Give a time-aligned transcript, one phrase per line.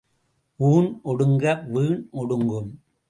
[0.59, 2.69] ஊண் ஒடுங்க வீண் ஒடுங்கும்.